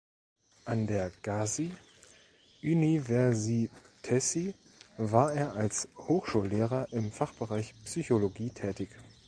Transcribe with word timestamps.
An 0.65 0.87
der 0.87 1.11
Gazi 1.21 1.71
Üniversitesi 2.63 4.55
war 4.97 5.31
er 5.31 5.53
als 5.53 5.89
Hochschullehrer 5.95 6.87
im 6.91 7.11
Fachbereich 7.11 7.75
Psychologie 7.85 8.49
tätig. 8.49 8.89